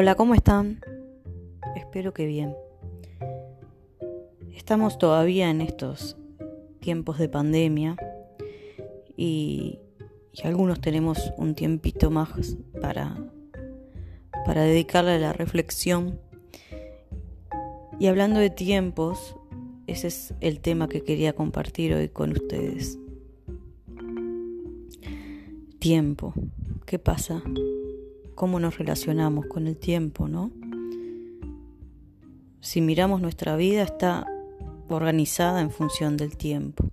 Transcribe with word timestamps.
Hola, 0.00 0.14
¿cómo 0.14 0.36
están? 0.36 0.80
Espero 1.74 2.14
que 2.14 2.24
bien. 2.24 2.54
Estamos 4.54 4.96
todavía 4.96 5.50
en 5.50 5.60
estos 5.60 6.16
tiempos 6.78 7.18
de 7.18 7.28
pandemia 7.28 7.96
y, 9.16 9.80
algunos 10.44 10.80
tenemos 10.80 11.32
un 11.36 11.56
tiempito 11.56 12.12
más 12.12 12.56
para, 12.80 13.16
para 14.46 14.62
dedicarle 14.62 15.14
a 15.14 15.18
la 15.18 15.32
reflexión. 15.32 16.20
Y 17.98 18.06
hablando 18.06 18.38
de 18.38 18.50
tiempos, 18.50 19.34
ese 19.88 20.06
es 20.06 20.32
el 20.38 20.60
tema 20.60 20.88
que 20.88 21.02
quería 21.02 21.32
compartir 21.32 21.92
hoy 21.94 22.08
con 22.08 22.30
ustedes. 22.30 23.00
Tiempo. 25.80 26.34
¿Qué 26.86 27.00
pasa? 27.00 27.42
Cómo 28.38 28.60
nos 28.60 28.78
relacionamos 28.78 29.46
con 29.46 29.66
el 29.66 29.76
tiempo, 29.76 30.28
¿no? 30.28 30.52
Si 32.60 32.80
miramos 32.80 33.20
nuestra 33.20 33.56
vida 33.56 33.82
está 33.82 34.28
organizada 34.88 35.60
en 35.60 35.72
función 35.72 36.16
del 36.16 36.36
tiempo. 36.36 36.84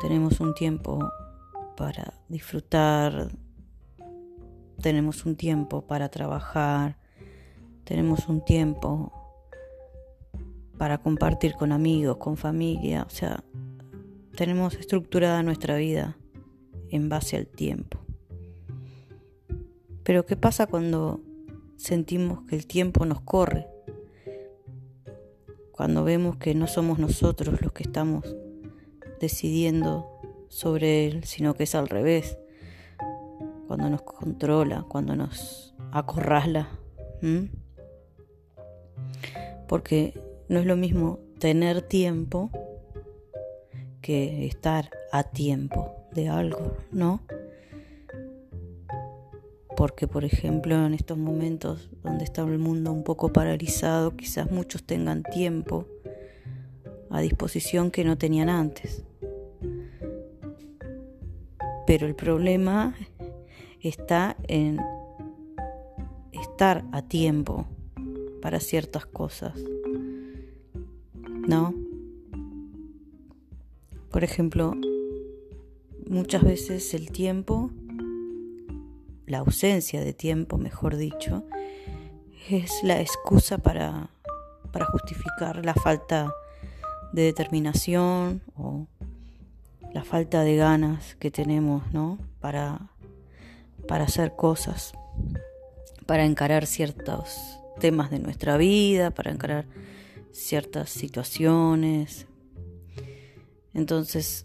Tenemos 0.00 0.38
un 0.38 0.54
tiempo 0.54 1.00
para 1.76 2.14
disfrutar, 2.28 3.32
tenemos 4.80 5.26
un 5.26 5.34
tiempo 5.34 5.84
para 5.84 6.08
trabajar, 6.10 6.96
tenemos 7.82 8.28
un 8.28 8.44
tiempo 8.44 9.12
para 10.78 10.98
compartir 10.98 11.54
con 11.54 11.72
amigos, 11.72 12.18
con 12.18 12.36
familia, 12.36 13.02
o 13.04 13.10
sea, 13.10 13.42
tenemos 14.36 14.74
estructurada 14.74 15.42
nuestra 15.42 15.74
vida 15.74 16.16
en 16.88 17.08
base 17.08 17.36
al 17.36 17.48
tiempo. 17.48 17.98
Pero 20.04 20.26
¿qué 20.26 20.36
pasa 20.36 20.66
cuando 20.66 21.20
sentimos 21.76 22.42
que 22.42 22.56
el 22.56 22.66
tiempo 22.66 23.06
nos 23.06 23.20
corre? 23.20 23.66
Cuando 25.70 26.04
vemos 26.04 26.36
que 26.36 26.54
no 26.54 26.66
somos 26.66 26.98
nosotros 26.98 27.60
los 27.60 27.72
que 27.72 27.84
estamos 27.84 28.36
decidiendo 29.20 30.08
sobre 30.48 31.06
él, 31.06 31.24
sino 31.24 31.54
que 31.54 31.64
es 31.64 31.74
al 31.74 31.88
revés. 31.88 32.38
Cuando 33.66 33.88
nos 33.88 34.02
controla, 34.02 34.84
cuando 34.88 35.16
nos 35.16 35.74
acorrala. 35.92 36.68
Porque 39.68 40.20
no 40.48 40.58
es 40.58 40.66
lo 40.66 40.76
mismo 40.76 41.20
tener 41.38 41.82
tiempo 41.82 42.50
que 44.00 44.46
estar 44.46 44.90
a 45.12 45.22
tiempo 45.22 45.94
de 46.12 46.28
algo, 46.28 46.76
¿no? 46.90 47.22
Porque 49.82 50.06
por 50.06 50.24
ejemplo 50.24 50.86
en 50.86 50.94
estos 50.94 51.18
momentos 51.18 51.90
donde 52.04 52.22
está 52.22 52.42
el 52.42 52.60
mundo 52.60 52.92
un 52.92 53.02
poco 53.02 53.32
paralizado, 53.32 54.16
quizás 54.16 54.48
muchos 54.48 54.84
tengan 54.84 55.24
tiempo 55.24 55.88
a 57.10 57.20
disposición 57.20 57.90
que 57.90 58.04
no 58.04 58.16
tenían 58.16 58.48
antes. 58.48 59.04
Pero 61.84 62.06
el 62.06 62.14
problema 62.14 62.94
está 63.80 64.36
en 64.46 64.78
estar 66.30 66.84
a 66.92 67.02
tiempo 67.02 67.66
para 68.40 68.60
ciertas 68.60 69.04
cosas. 69.04 69.54
¿No? 71.24 71.74
Por 74.12 74.22
ejemplo, 74.22 74.76
muchas 76.08 76.44
veces 76.44 76.94
el 76.94 77.10
tiempo 77.10 77.72
la 79.32 79.38
ausencia 79.38 80.04
de 80.04 80.12
tiempo, 80.12 80.58
mejor 80.58 80.98
dicho, 80.98 81.42
es 82.50 82.70
la 82.82 83.00
excusa 83.00 83.56
para, 83.56 84.10
para 84.72 84.84
justificar 84.84 85.64
la 85.64 85.72
falta 85.72 86.30
de 87.14 87.22
determinación 87.22 88.42
o 88.54 88.86
la 89.94 90.04
falta 90.04 90.44
de 90.44 90.56
ganas 90.56 91.14
que 91.14 91.30
tenemos, 91.30 91.90
¿no? 91.94 92.18
Para, 92.40 92.90
para 93.88 94.04
hacer 94.04 94.36
cosas, 94.36 94.92
para 96.04 96.26
encarar 96.26 96.66
ciertos 96.66 97.58
temas 97.80 98.10
de 98.10 98.18
nuestra 98.18 98.58
vida, 98.58 99.12
para 99.12 99.30
encarar 99.30 99.64
ciertas 100.30 100.90
situaciones. 100.90 102.26
Entonces, 103.72 104.44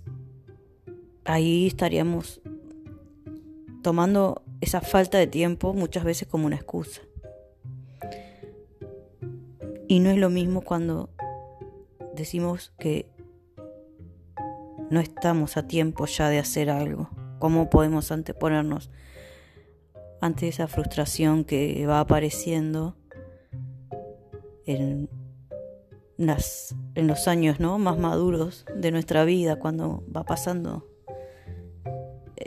ahí 1.25 1.67
estaríamos 1.67 2.39
tomando 3.81 4.41
esa 4.61 4.81
falta 4.81 5.17
de 5.17 5.27
tiempo 5.27 5.73
muchas 5.73 6.03
veces 6.03 6.27
como 6.27 6.45
una 6.45 6.55
excusa. 6.55 7.01
Y 9.87 9.99
no 9.99 10.09
es 10.09 10.17
lo 10.17 10.29
mismo 10.29 10.61
cuando 10.61 11.09
decimos 12.13 12.73
que 12.77 13.09
no 14.89 14.99
estamos 14.99 15.57
a 15.57 15.67
tiempo 15.67 16.05
ya 16.05 16.29
de 16.29 16.39
hacer 16.39 16.69
algo. 16.69 17.09
¿Cómo 17.39 17.69
podemos 17.69 18.11
anteponernos 18.11 18.89
ante 20.19 20.47
esa 20.47 20.67
frustración 20.67 21.43
que 21.43 21.85
va 21.85 21.99
apareciendo 21.99 22.97
en, 24.65 25.09
las, 26.17 26.75
en 26.95 27.07
los 27.07 27.27
años 27.27 27.59
¿no? 27.59 27.77
más 27.77 27.97
maduros 27.99 28.65
de 28.75 28.91
nuestra 28.91 29.23
vida, 29.23 29.57
cuando 29.57 30.03
va 30.13 30.25
pasando 30.25 30.87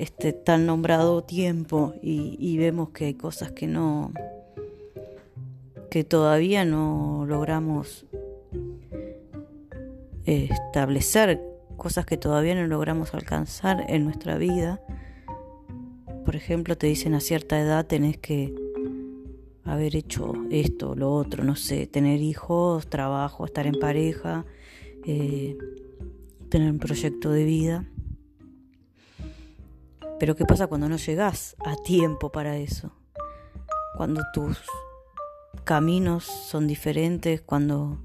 este 0.01 0.33
tan 0.33 0.65
nombrado 0.65 1.23
tiempo 1.23 1.93
y, 2.01 2.57
vemos 2.57 2.89
que 2.89 3.05
hay 3.05 3.15
cosas 3.15 3.53
que 3.53 3.67
no 3.67 4.15
que 5.91 6.05
todavía 6.05 6.65
no 6.65 7.27
logramos 7.29 8.07
establecer 10.25 11.43
cosas 11.77 12.07
que 12.07 12.17
todavía 12.17 12.55
no 12.55 12.67
logramos 12.67 13.13
alcanzar 13.13 13.85
en 13.89 14.05
nuestra 14.05 14.39
vida. 14.39 14.81
Por 16.25 16.35
ejemplo 16.35 16.79
te 16.79 16.87
dicen 16.87 17.13
a 17.15 17.21
cierta 17.21 17.61
edad 17.61 17.87
tenés 17.87 18.17
que 18.17 18.55
haber 19.65 19.97
hecho 19.97 20.33
esto 20.51 20.95
lo 20.95 21.13
otro 21.13 21.45
no 21.45 21.57
sé 21.57 21.87
tener 21.87 22.23
hijos 22.23 22.89
trabajo 22.89 23.45
estar 23.45 23.67
en 23.67 23.79
pareja 23.79 24.47
eh, 25.07 25.59
tener 26.49 26.71
un 26.71 26.79
proyecto 26.79 27.31
de 27.31 27.45
vida 27.45 27.87
pero 30.21 30.37
¿qué 30.37 30.45
pasa 30.45 30.67
cuando 30.67 30.87
no 30.87 30.99
llegas 30.99 31.57
a 31.65 31.77
tiempo 31.77 32.31
para 32.31 32.59
eso? 32.59 32.93
Cuando 33.97 34.23
tus 34.35 34.59
caminos 35.65 36.25
son 36.25 36.67
diferentes, 36.67 37.41
cuando 37.41 37.99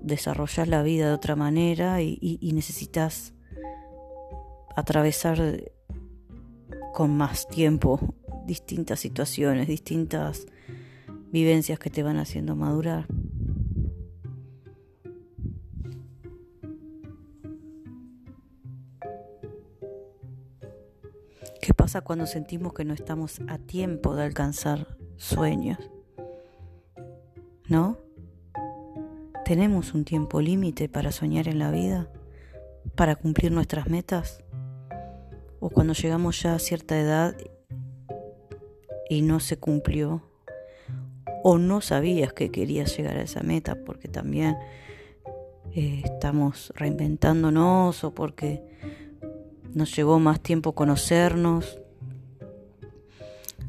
desarrollas 0.00 0.68
la 0.68 0.84
vida 0.84 1.08
de 1.08 1.14
otra 1.14 1.34
manera 1.34 2.00
y, 2.02 2.38
necesitas 2.54 3.34
atravesar 4.76 5.72
con 6.94 7.16
más 7.16 7.48
tiempo 7.48 8.14
distintas 8.46 9.00
situaciones, 9.00 9.66
distintas 9.66 10.46
vivencias 11.32 11.80
que 11.80 11.90
te 11.90 12.04
van 12.04 12.18
haciendo 12.18 12.54
madurar. 12.54 13.08
Cuando 22.00 22.26
sentimos 22.26 22.72
que 22.72 22.84
no 22.84 22.94
estamos 22.94 23.40
a 23.48 23.58
tiempo 23.58 24.16
de 24.16 24.24
alcanzar 24.24 24.96
sueños? 25.16 25.78
¿No? 27.68 27.98
¿Tenemos 29.44 29.94
un 29.94 30.04
tiempo 30.04 30.40
límite 30.40 30.88
para 30.88 31.12
soñar 31.12 31.48
en 31.48 31.58
la 31.58 31.70
vida? 31.70 32.08
¿Para 32.96 33.16
cumplir 33.16 33.52
nuestras 33.52 33.88
metas? 33.88 34.42
¿O 35.60 35.70
cuando 35.70 35.92
llegamos 35.92 36.42
ya 36.42 36.54
a 36.54 36.58
cierta 36.58 36.98
edad 36.98 37.36
y 39.08 39.22
no 39.22 39.38
se 39.38 39.58
cumplió? 39.58 40.22
¿O 41.44 41.58
no 41.58 41.80
sabías 41.80 42.32
que 42.32 42.50
querías 42.50 42.96
llegar 42.96 43.18
a 43.18 43.22
esa 43.22 43.42
meta 43.42 43.84
porque 43.84 44.08
también 44.08 44.56
eh, 45.74 46.02
estamos 46.04 46.72
reinventándonos 46.76 48.04
o 48.04 48.14
porque 48.14 48.62
nos 49.74 49.94
llevó 49.94 50.18
más 50.18 50.40
tiempo 50.40 50.72
conocernos. 50.72 51.78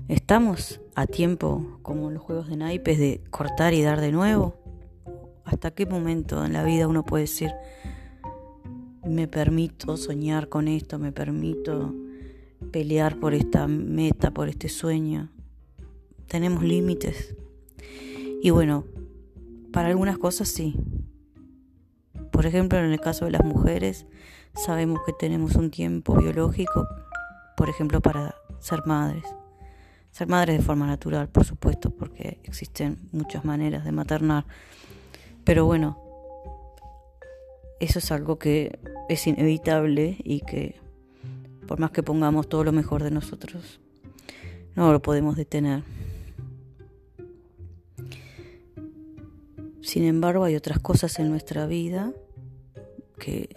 ¿Estamos 0.07 0.81
a 0.95 1.07
tiempo, 1.07 1.79
como 1.81 2.09
en 2.09 2.15
los 2.15 2.23
juegos 2.23 2.47
de 2.47 2.57
naipes, 2.57 2.99
de 2.99 3.21
cortar 3.29 3.73
y 3.73 3.81
dar 3.81 4.01
de 4.01 4.11
nuevo? 4.11 4.55
¿Hasta 5.45 5.71
qué 5.71 5.85
momento 5.85 6.45
en 6.45 6.53
la 6.53 6.63
vida 6.63 6.87
uno 6.87 7.03
puede 7.03 7.23
decir, 7.23 7.51
me 9.05 9.27
permito 9.27 9.97
soñar 9.97 10.49
con 10.49 10.67
esto, 10.67 10.99
me 10.99 11.11
permito 11.11 11.93
pelear 12.71 13.19
por 13.19 13.33
esta 13.33 13.67
meta, 13.67 14.31
por 14.31 14.49
este 14.49 14.69
sueño? 14.69 15.29
Tenemos 16.27 16.63
límites. 16.63 17.35
Y 18.41 18.49
bueno, 18.49 18.85
para 19.71 19.89
algunas 19.89 20.17
cosas 20.17 20.49
sí. 20.49 20.75
Por 22.31 22.45
ejemplo, 22.45 22.79
en 22.79 22.91
el 22.91 22.99
caso 22.99 23.25
de 23.25 23.31
las 23.31 23.43
mujeres, 23.43 24.05
Sabemos 24.55 25.01
que 25.03 25.13
tenemos 25.13 25.55
un 25.55 25.71
tiempo 25.71 26.15
biológico, 26.15 26.87
por 27.57 27.69
ejemplo, 27.69 28.01
para 28.01 28.35
ser 28.59 28.85
madres. 28.85 29.23
Ser 30.13 30.27
madre 30.27 30.53
de 30.53 30.61
forma 30.61 30.85
natural, 30.85 31.27
por 31.27 31.43
supuesto, 31.43 31.89
porque 31.89 32.39
existen 32.43 33.09
muchas 33.11 33.43
maneras 33.43 33.83
de 33.83 33.91
maternar. 33.91 34.45
Pero 35.43 35.65
bueno, 35.65 35.97
eso 37.79 37.97
es 37.97 38.11
algo 38.11 38.37
que 38.37 38.79
es 39.09 39.25
inevitable 39.25 40.17
y 40.23 40.41
que 40.41 40.79
por 41.67 41.79
más 41.79 41.89
que 41.89 42.03
pongamos 42.03 42.47
todo 42.47 42.63
lo 42.63 42.71
mejor 42.71 43.01
de 43.01 43.09
nosotros, 43.09 43.79
no 44.75 44.91
lo 44.91 45.01
podemos 45.01 45.35
detener. 45.35 45.83
Sin 49.81 50.03
embargo, 50.03 50.43
hay 50.43 50.55
otras 50.55 50.77
cosas 50.77 51.17
en 51.17 51.31
nuestra 51.31 51.65
vida 51.65 52.13
que, 53.17 53.49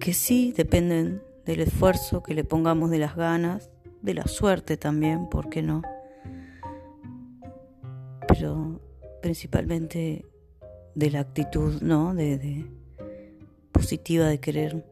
que 0.00 0.14
sí 0.14 0.54
dependen 0.56 1.22
del 1.44 1.60
esfuerzo 1.60 2.22
que 2.22 2.32
le 2.32 2.44
pongamos 2.44 2.90
de 2.90 2.98
las 2.98 3.14
ganas 3.14 3.70
de 4.08 4.14
la 4.14 4.26
suerte 4.26 4.78
también, 4.78 5.28
¿por 5.28 5.50
qué 5.50 5.60
no? 5.60 5.82
Pero 8.26 8.80
principalmente 9.20 10.24
de 10.94 11.10
la 11.10 11.20
actitud, 11.20 11.82
¿no? 11.82 12.14
De, 12.14 12.64
positiva 13.70 14.24
de 14.24 14.40
querer 14.40 14.82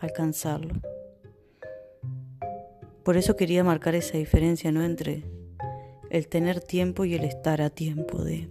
alcanzarlo. 0.00 0.74
Por 3.04 3.16
eso 3.16 3.36
quería 3.36 3.62
marcar 3.62 3.94
esa 3.94 4.18
diferencia, 4.18 4.72
¿no? 4.72 4.82
Entre 4.82 5.22
el 6.10 6.26
tener 6.26 6.58
tiempo 6.58 7.04
y 7.04 7.14
el 7.14 7.22
estar 7.22 7.62
a 7.62 7.70
tiempo 7.70 8.24
de 8.24 8.48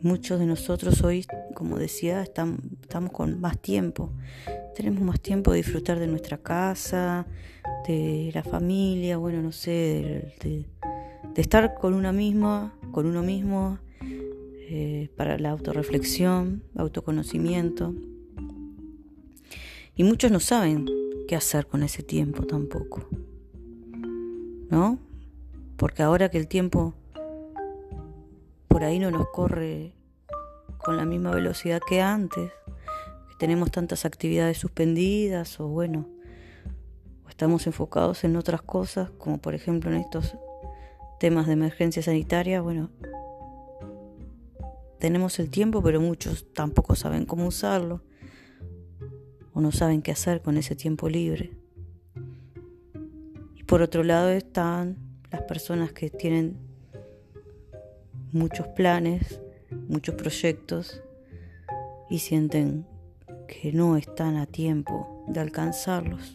muchos 0.00 0.40
de 0.40 0.46
nosotros 0.46 1.02
hoy, 1.02 1.26
como 1.54 1.78
decía, 1.78 2.22
estamos 2.22 3.12
con 3.12 3.38
más 3.38 3.58
tiempo. 3.58 4.14
Tenemos 4.74 5.02
más 5.02 5.20
tiempo 5.20 5.50
de 5.50 5.58
disfrutar 5.58 5.98
de 5.98 6.06
nuestra 6.06 6.38
casa, 6.38 7.26
de 7.86 8.30
la 8.34 8.42
familia, 8.42 9.16
bueno, 9.16 9.42
no 9.42 9.52
sé, 9.52 10.34
de, 10.42 10.66
estar 11.36 11.74
con 11.74 11.94
una 11.94 12.12
misma, 12.12 12.74
con 12.90 13.06
uno 13.06 13.22
mismo, 13.22 13.78
eh, 14.00 15.08
para 15.16 15.38
la 15.38 15.50
autorreflexión, 15.50 16.62
autoconocimiento. 16.76 17.94
Y 19.94 20.04
muchos 20.04 20.30
no 20.30 20.40
saben 20.40 20.86
qué 21.26 21.36
hacer 21.36 21.66
con 21.66 21.82
ese 21.82 22.02
tiempo 22.02 22.44
tampoco. 22.44 23.08
¿No? 24.70 24.98
Porque 25.76 26.02
ahora 26.02 26.28
que 26.28 26.38
el 26.38 26.48
tiempo 26.48 26.94
por 28.66 28.84
ahí 28.84 28.98
no 28.98 29.10
nos 29.10 29.28
corre 29.30 29.92
con 30.78 30.96
la 30.96 31.04
misma 31.04 31.30
velocidad 31.30 31.80
que 31.86 32.00
antes, 32.00 32.50
que 33.28 33.34
tenemos 33.38 33.70
tantas 33.70 34.04
actividades 34.04 34.58
suspendidas 34.58 35.58
o 35.60 35.68
bueno, 35.68 36.06
estamos 37.38 37.68
enfocados 37.68 38.24
en 38.24 38.34
otras 38.34 38.62
cosas, 38.62 39.10
como 39.10 39.38
por 39.38 39.54
ejemplo 39.54 39.92
en 39.92 39.98
estos 39.98 40.36
temas 41.20 41.46
de 41.46 41.52
emergencia 41.52 42.02
sanitaria, 42.02 42.60
bueno, 42.60 42.90
tenemos 44.98 45.38
el 45.38 45.48
tiempo, 45.48 45.80
pero 45.80 46.00
muchos 46.00 46.52
tampoco 46.52 46.96
saben 46.96 47.26
cómo 47.26 47.46
usarlo 47.46 48.02
o 49.52 49.60
no 49.60 49.70
saben 49.70 50.02
qué 50.02 50.10
hacer 50.10 50.42
con 50.42 50.56
ese 50.56 50.74
tiempo 50.74 51.08
libre. 51.08 51.52
Y 53.54 53.62
por 53.62 53.82
otro 53.82 54.02
lado 54.02 54.30
están 54.30 54.96
las 55.30 55.42
personas 55.42 55.92
que 55.92 56.10
tienen 56.10 56.58
muchos 58.32 58.66
planes, 58.66 59.40
muchos 59.86 60.16
proyectos 60.16 61.00
y 62.10 62.18
sienten 62.18 62.84
que 63.46 63.72
no 63.72 63.96
están 63.96 64.38
a 64.38 64.46
tiempo 64.46 65.24
de 65.28 65.38
alcanzarlos. 65.38 66.34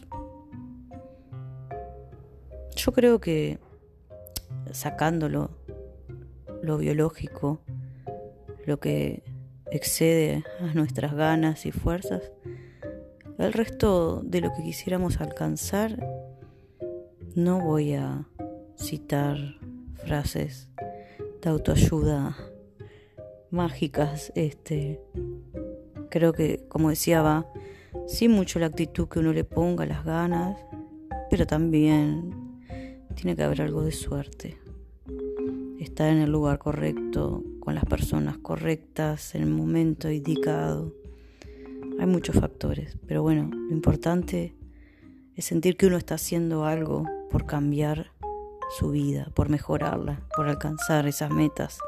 Yo 2.84 2.92
creo 2.92 3.18
que 3.18 3.58
sacándolo 4.72 5.56
lo 6.62 6.76
biológico, 6.76 7.62
lo 8.66 8.78
que 8.78 9.22
excede 9.70 10.44
a 10.60 10.74
nuestras 10.74 11.14
ganas 11.14 11.64
y 11.64 11.72
fuerzas, 11.72 12.30
el 13.38 13.54
resto 13.54 14.20
de 14.22 14.42
lo 14.42 14.52
que 14.52 14.62
quisiéramos 14.62 15.22
alcanzar, 15.22 16.06
no 17.34 17.58
voy 17.58 17.94
a 17.94 18.28
citar 18.76 19.38
frases 19.94 20.68
de 21.40 21.48
autoayuda 21.48 22.36
mágicas, 23.50 24.30
este 24.34 25.00
creo 26.10 26.34
que 26.34 26.66
como 26.68 26.90
decía 26.90 27.22
va, 27.22 27.50
sí 28.06 28.28
mucho 28.28 28.58
la 28.58 28.66
actitud 28.66 29.08
que 29.08 29.20
uno 29.20 29.32
le 29.32 29.44
ponga, 29.44 29.86
las 29.86 30.04
ganas, 30.04 30.58
pero 31.30 31.46
también 31.46 32.43
tiene 33.14 33.36
que 33.36 33.42
haber 33.42 33.62
algo 33.62 33.82
de 33.82 33.92
suerte. 33.92 34.58
Estar 35.78 36.08
en 36.08 36.18
el 36.18 36.30
lugar 36.30 36.58
correcto, 36.58 37.42
con 37.60 37.74
las 37.74 37.84
personas 37.84 38.38
correctas, 38.38 39.34
en 39.34 39.42
el 39.42 39.50
momento 39.50 40.10
indicado. 40.10 40.92
Hay 41.98 42.06
muchos 42.06 42.36
factores, 42.36 42.96
pero 43.06 43.22
bueno, 43.22 43.50
lo 43.52 43.72
importante 43.72 44.54
es 45.36 45.44
sentir 45.44 45.76
que 45.76 45.86
uno 45.86 45.96
está 45.96 46.14
haciendo 46.16 46.64
algo 46.64 47.04
por 47.30 47.46
cambiar 47.46 48.12
su 48.78 48.90
vida, 48.90 49.30
por 49.34 49.48
mejorarla, 49.48 50.22
por 50.36 50.48
alcanzar 50.48 51.06
esas 51.06 51.30
metas 51.30 51.78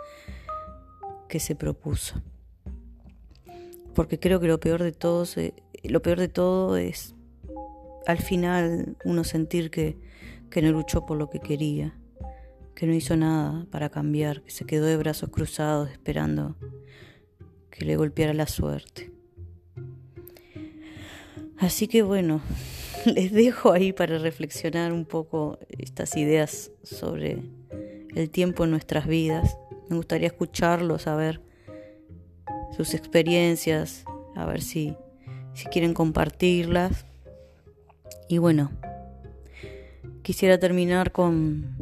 que 1.28 1.40
se 1.40 1.54
propuso. 1.54 2.22
Porque 3.94 4.18
creo 4.18 4.40
que 4.40 4.48
lo 4.48 4.60
peor 4.60 4.82
de 4.82 4.92
todo, 4.92 5.24
lo 5.84 6.02
peor 6.02 6.18
de 6.18 6.28
todo 6.28 6.76
es 6.76 7.14
al 8.06 8.18
final 8.18 8.96
uno 9.04 9.24
sentir 9.24 9.70
que 9.70 9.96
que 10.50 10.62
no 10.62 10.70
luchó 10.72 11.06
por 11.06 11.16
lo 11.16 11.30
que 11.30 11.40
quería, 11.40 11.98
que 12.74 12.86
no 12.86 12.94
hizo 12.94 13.16
nada 13.16 13.66
para 13.70 13.88
cambiar, 13.88 14.42
que 14.42 14.50
se 14.50 14.64
quedó 14.64 14.86
de 14.86 14.96
brazos 14.96 15.30
cruzados 15.30 15.90
esperando 15.90 16.56
que 17.70 17.84
le 17.84 17.96
golpeara 17.96 18.34
la 18.34 18.46
suerte. 18.46 19.10
Así 21.58 21.88
que 21.88 22.02
bueno, 22.02 22.40
les 23.06 23.32
dejo 23.32 23.72
ahí 23.72 23.92
para 23.92 24.18
reflexionar 24.18 24.92
un 24.92 25.04
poco 25.04 25.58
estas 25.68 26.16
ideas 26.16 26.70
sobre 26.82 27.42
el 28.14 28.30
tiempo 28.30 28.64
en 28.64 28.70
nuestras 28.70 29.06
vidas. 29.06 29.56
Me 29.88 29.96
gustaría 29.96 30.28
escucharlos, 30.28 31.06
a 31.06 31.16
ver 31.16 31.40
sus 32.76 32.94
experiencias, 32.94 34.04
a 34.34 34.44
ver 34.44 34.60
si, 34.60 34.96
si 35.54 35.66
quieren 35.66 35.94
compartirlas. 35.94 37.06
Y 38.28 38.38
bueno, 38.38 38.70
quisiera 40.26 40.58
terminar 40.58 41.12
con, 41.12 41.76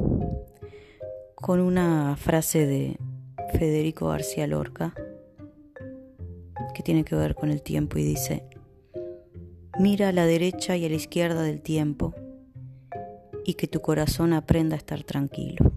con 1.33 1.59
una 1.59 2.15
frase 2.15 2.67
de 2.67 2.99
Federico 3.57 4.09
García 4.09 4.45
Lorca 4.45 4.93
que 6.75 6.83
tiene 6.83 7.03
que 7.03 7.15
ver 7.15 7.33
con 7.33 7.49
el 7.49 7.63
tiempo 7.63 7.97
y 7.97 8.03
dice, 8.03 8.43
mira 9.79 10.09
a 10.09 10.11
la 10.11 10.27
derecha 10.27 10.77
y 10.77 10.85
a 10.85 10.89
la 10.89 10.93
izquierda 10.93 11.41
del 11.41 11.59
tiempo 11.59 12.13
y 13.43 13.55
que 13.55 13.67
tu 13.67 13.81
corazón 13.81 14.31
aprenda 14.31 14.75
a 14.75 14.77
estar 14.77 15.01
tranquilo. 15.01 15.71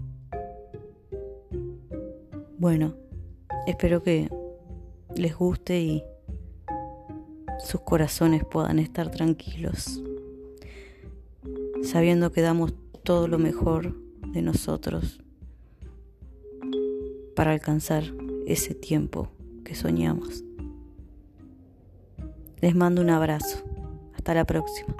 Bueno, 2.58 2.96
espero 3.66 4.02
que 4.02 4.28
les 5.16 5.34
guste 5.34 5.80
y 5.80 6.04
sus 7.60 7.80
corazones 7.80 8.44
puedan 8.44 8.78
estar 8.78 9.10
tranquilos 9.10 10.02
sabiendo 11.82 12.32
que 12.32 12.42
damos 12.42 12.74
todo 13.02 13.28
lo 13.28 13.38
mejor 13.38 13.94
de 14.32 14.42
nosotros 14.42 15.20
para 17.34 17.52
alcanzar 17.52 18.04
ese 18.46 18.74
tiempo 18.74 19.30
que 19.64 19.74
soñamos. 19.74 20.44
Les 22.60 22.74
mando 22.74 23.00
un 23.00 23.10
abrazo. 23.10 23.62
Hasta 24.14 24.34
la 24.34 24.44
próxima. 24.44 24.96